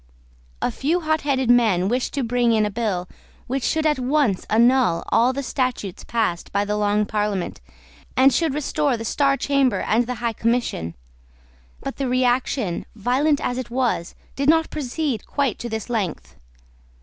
[0.63, 3.07] A few hotheaded men wished to bring in a bill,
[3.45, 7.61] which should at once annul all the statutes passed by the Long Parliament,
[8.17, 10.95] and should restore the Star Chamber and the High Commission;
[11.81, 16.35] but the reaction, violent as it was, did not proceed quite to this length.